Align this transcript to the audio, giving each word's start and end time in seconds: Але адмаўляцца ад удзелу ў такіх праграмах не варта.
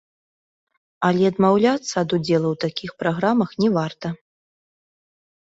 Але 1.09 1.23
адмаўляцца 1.31 1.93
ад 2.03 2.09
удзелу 2.19 2.47
ў 2.53 2.57
такіх 2.65 2.91
праграмах 3.05 3.51
не 3.65 3.69
варта. 3.77 4.15